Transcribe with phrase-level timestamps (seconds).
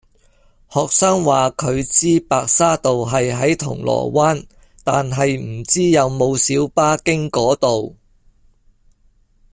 [0.69, 4.47] 學生話佢知白沙道係喺銅鑼灣，
[4.83, 7.95] 但係唔知有冇小巴經嗰度